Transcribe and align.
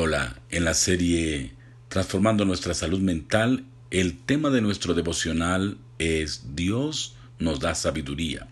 Hola, 0.00 0.36
en 0.50 0.64
la 0.64 0.74
serie 0.74 1.54
Transformando 1.88 2.44
nuestra 2.44 2.72
salud 2.72 3.00
mental, 3.00 3.64
el 3.90 4.16
tema 4.16 4.48
de 4.48 4.60
nuestro 4.60 4.94
devocional 4.94 5.76
es 5.98 6.54
Dios 6.54 7.16
nos 7.40 7.58
da 7.58 7.74
sabiduría. 7.74 8.46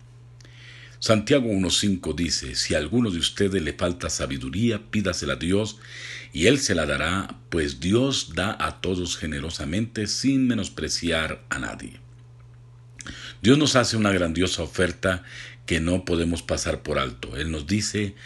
Santiago 0.98 1.48
1.5 1.48 2.16
dice, 2.16 2.56
si 2.56 2.74
a 2.74 2.78
alguno 2.78 3.12
de 3.12 3.18
ustedes 3.18 3.62
le 3.62 3.74
falta 3.74 4.10
sabiduría, 4.10 4.90
pídasela 4.90 5.34
a 5.34 5.36
Dios 5.36 5.78
y 6.32 6.48
Él 6.48 6.58
se 6.58 6.74
la 6.74 6.84
dará, 6.84 7.38
pues 7.48 7.78
Dios 7.78 8.34
da 8.34 8.56
a 8.58 8.80
todos 8.80 9.16
generosamente 9.16 10.08
sin 10.08 10.48
menospreciar 10.48 11.44
a 11.48 11.60
nadie. 11.60 12.00
Dios 13.40 13.56
nos 13.56 13.76
hace 13.76 13.96
una 13.96 14.10
grandiosa 14.10 14.64
oferta 14.64 15.22
que 15.64 15.78
no 15.78 16.04
podemos 16.04 16.42
pasar 16.42 16.82
por 16.82 16.98
alto. 16.98 17.36
Él 17.36 17.52
nos 17.52 17.68
dice, 17.68 18.16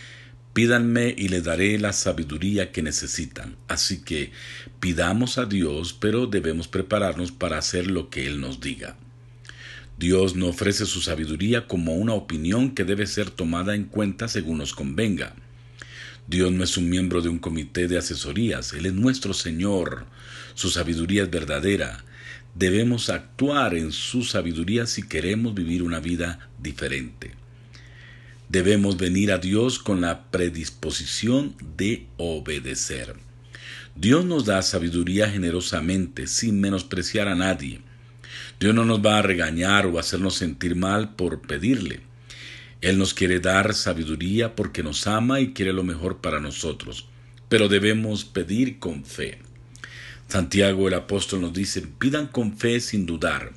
Pídanme 0.52 1.14
y 1.16 1.28
le 1.28 1.42
daré 1.42 1.78
la 1.78 1.92
sabiduría 1.92 2.72
que 2.72 2.82
necesitan. 2.82 3.56
Así 3.68 4.02
que 4.02 4.32
pidamos 4.80 5.38
a 5.38 5.46
Dios, 5.46 5.92
pero 5.92 6.26
debemos 6.26 6.66
prepararnos 6.66 7.30
para 7.30 7.58
hacer 7.58 7.88
lo 7.88 8.10
que 8.10 8.26
Él 8.26 8.40
nos 8.40 8.60
diga. 8.60 8.96
Dios 9.96 10.34
no 10.34 10.48
ofrece 10.48 10.86
su 10.86 11.02
sabiduría 11.02 11.68
como 11.68 11.94
una 11.94 12.14
opinión 12.14 12.74
que 12.74 12.84
debe 12.84 13.06
ser 13.06 13.30
tomada 13.30 13.74
en 13.74 13.84
cuenta 13.84 14.26
según 14.28 14.58
nos 14.58 14.72
convenga. 14.72 15.34
Dios 16.26 16.50
no 16.50 16.64
es 16.64 16.76
un 16.76 16.88
miembro 16.88 17.20
de 17.20 17.28
un 17.28 17.38
comité 17.38 17.86
de 17.86 17.98
asesorías, 17.98 18.72
Él 18.72 18.86
es 18.86 18.94
nuestro 18.94 19.34
Señor. 19.34 20.06
Su 20.54 20.70
sabiduría 20.70 21.24
es 21.24 21.30
verdadera. 21.30 22.04
Debemos 22.54 23.08
actuar 23.10 23.74
en 23.74 23.92
su 23.92 24.24
sabiduría 24.24 24.86
si 24.86 25.06
queremos 25.06 25.54
vivir 25.54 25.82
una 25.82 26.00
vida 26.00 26.50
diferente. 26.58 27.32
Debemos 28.50 28.96
venir 28.96 29.30
a 29.30 29.38
Dios 29.38 29.78
con 29.78 30.00
la 30.00 30.24
predisposición 30.32 31.54
de 31.76 32.08
obedecer. 32.16 33.14
Dios 33.94 34.24
nos 34.24 34.44
da 34.44 34.60
sabiduría 34.62 35.30
generosamente, 35.30 36.26
sin 36.26 36.60
menospreciar 36.60 37.28
a 37.28 37.36
nadie. 37.36 37.80
Dios 38.58 38.74
no 38.74 38.84
nos 38.84 39.06
va 39.06 39.18
a 39.18 39.22
regañar 39.22 39.86
o 39.86 40.00
hacernos 40.00 40.34
sentir 40.34 40.74
mal 40.74 41.14
por 41.14 41.42
pedirle. 41.42 42.00
Él 42.80 42.98
nos 42.98 43.14
quiere 43.14 43.38
dar 43.38 43.72
sabiduría 43.72 44.56
porque 44.56 44.82
nos 44.82 45.06
ama 45.06 45.38
y 45.38 45.52
quiere 45.52 45.72
lo 45.72 45.84
mejor 45.84 46.20
para 46.20 46.40
nosotros, 46.40 47.06
pero 47.48 47.68
debemos 47.68 48.24
pedir 48.24 48.80
con 48.80 49.04
fe. 49.04 49.38
Santiago 50.26 50.88
el 50.88 50.94
apóstol 50.94 51.42
nos 51.42 51.52
dice, 51.52 51.82
pidan 51.82 52.26
con 52.26 52.56
fe 52.56 52.80
sin 52.80 53.06
dudar. 53.06 53.52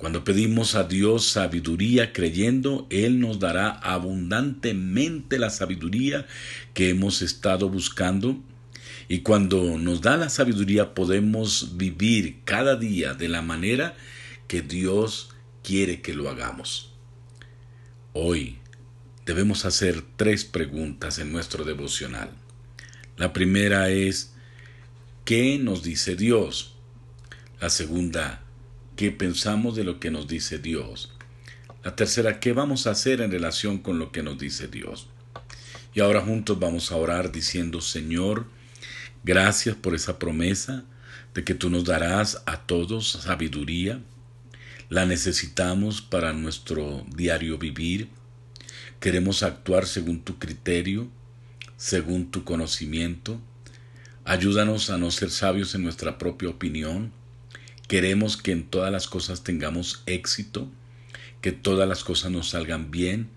Cuando 0.00 0.24
pedimos 0.24 0.76
a 0.76 0.84
Dios 0.84 1.26
sabiduría 1.26 2.14
creyendo, 2.14 2.86
Él 2.88 3.20
nos 3.20 3.38
dará 3.38 3.68
abundantemente 3.68 5.38
la 5.38 5.50
sabiduría 5.50 6.26
que 6.72 6.88
hemos 6.88 7.20
estado 7.20 7.68
buscando. 7.68 8.40
Y 9.08 9.18
cuando 9.18 9.76
nos 9.76 10.00
da 10.00 10.16
la 10.16 10.30
sabiduría 10.30 10.94
podemos 10.94 11.76
vivir 11.76 12.38
cada 12.46 12.76
día 12.76 13.12
de 13.12 13.28
la 13.28 13.42
manera 13.42 13.94
que 14.48 14.62
Dios 14.62 15.34
quiere 15.62 16.00
que 16.00 16.14
lo 16.14 16.30
hagamos. 16.30 16.94
Hoy 18.14 18.56
debemos 19.26 19.66
hacer 19.66 20.02
tres 20.16 20.46
preguntas 20.46 21.18
en 21.18 21.30
nuestro 21.30 21.62
devocional. 21.64 22.30
La 23.18 23.34
primera 23.34 23.90
es, 23.90 24.32
¿qué 25.26 25.58
nos 25.58 25.82
dice 25.82 26.16
Dios? 26.16 26.74
La 27.60 27.68
segunda, 27.68 28.42
qué 29.00 29.10
pensamos 29.10 29.76
de 29.76 29.82
lo 29.82 29.98
que 29.98 30.10
nos 30.10 30.28
dice 30.28 30.58
Dios. 30.58 31.10
La 31.82 31.96
tercera, 31.96 32.38
qué 32.38 32.52
vamos 32.52 32.86
a 32.86 32.90
hacer 32.90 33.22
en 33.22 33.30
relación 33.30 33.78
con 33.78 33.98
lo 33.98 34.12
que 34.12 34.22
nos 34.22 34.36
dice 34.36 34.68
Dios. 34.68 35.06
Y 35.94 36.00
ahora 36.00 36.20
juntos 36.20 36.58
vamos 36.60 36.92
a 36.92 36.96
orar 36.96 37.32
diciendo, 37.32 37.80
Señor, 37.80 38.44
gracias 39.24 39.74
por 39.74 39.94
esa 39.94 40.18
promesa 40.18 40.84
de 41.32 41.44
que 41.44 41.54
tú 41.54 41.70
nos 41.70 41.86
darás 41.86 42.42
a 42.44 42.58
todos 42.58 43.12
sabiduría. 43.12 44.02
La 44.90 45.06
necesitamos 45.06 46.02
para 46.02 46.34
nuestro 46.34 47.06
diario 47.16 47.56
vivir. 47.56 48.10
Queremos 49.00 49.42
actuar 49.42 49.86
según 49.86 50.20
tu 50.20 50.38
criterio, 50.38 51.08
según 51.78 52.30
tu 52.30 52.44
conocimiento. 52.44 53.40
Ayúdanos 54.26 54.90
a 54.90 54.98
no 54.98 55.10
ser 55.10 55.30
sabios 55.30 55.74
en 55.74 55.84
nuestra 55.84 56.18
propia 56.18 56.50
opinión, 56.50 57.14
Queremos 57.90 58.36
que 58.36 58.52
en 58.52 58.62
todas 58.62 58.92
las 58.92 59.08
cosas 59.08 59.42
tengamos 59.42 60.04
éxito, 60.06 60.70
que 61.40 61.50
todas 61.50 61.88
las 61.88 62.04
cosas 62.04 62.30
nos 62.30 62.50
salgan 62.50 62.92
bien, 62.92 63.30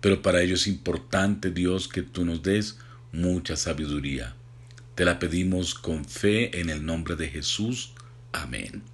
pero 0.00 0.22
para 0.22 0.40
ello 0.40 0.54
es 0.54 0.66
importante, 0.66 1.50
Dios, 1.50 1.86
que 1.86 2.00
tú 2.00 2.24
nos 2.24 2.42
des 2.42 2.78
mucha 3.12 3.56
sabiduría. 3.56 4.36
Te 4.94 5.04
la 5.04 5.18
pedimos 5.18 5.74
con 5.74 6.06
fe 6.06 6.60
en 6.60 6.70
el 6.70 6.86
nombre 6.86 7.14
de 7.14 7.28
Jesús. 7.28 7.92
Amén. 8.32 8.93